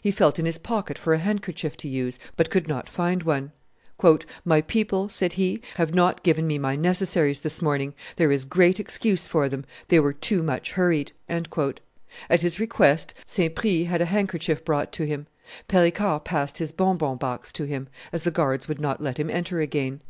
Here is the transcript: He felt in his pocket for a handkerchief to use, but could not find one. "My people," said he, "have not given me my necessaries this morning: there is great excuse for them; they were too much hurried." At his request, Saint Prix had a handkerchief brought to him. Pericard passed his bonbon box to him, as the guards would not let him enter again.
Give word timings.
He 0.00 0.12
felt 0.12 0.38
in 0.38 0.46
his 0.46 0.58
pocket 0.58 0.96
for 0.96 1.12
a 1.12 1.18
handkerchief 1.18 1.76
to 1.78 1.88
use, 1.88 2.16
but 2.36 2.50
could 2.50 2.68
not 2.68 2.88
find 2.88 3.24
one. 3.24 3.50
"My 4.44 4.60
people," 4.60 5.08
said 5.08 5.32
he, 5.32 5.60
"have 5.74 5.92
not 5.92 6.22
given 6.22 6.46
me 6.46 6.56
my 6.56 6.76
necessaries 6.76 7.40
this 7.40 7.60
morning: 7.60 7.92
there 8.14 8.30
is 8.30 8.44
great 8.44 8.78
excuse 8.78 9.26
for 9.26 9.48
them; 9.48 9.64
they 9.88 9.98
were 9.98 10.12
too 10.12 10.44
much 10.44 10.70
hurried." 10.70 11.10
At 11.28 12.42
his 12.42 12.60
request, 12.60 13.14
Saint 13.26 13.56
Prix 13.56 13.82
had 13.82 14.00
a 14.00 14.04
handkerchief 14.04 14.64
brought 14.64 14.92
to 14.92 15.04
him. 15.04 15.26
Pericard 15.66 16.24
passed 16.24 16.58
his 16.58 16.70
bonbon 16.70 17.16
box 17.16 17.52
to 17.54 17.64
him, 17.64 17.88
as 18.12 18.22
the 18.22 18.30
guards 18.30 18.68
would 18.68 18.80
not 18.80 19.02
let 19.02 19.16
him 19.18 19.28
enter 19.30 19.60
again. 19.60 20.00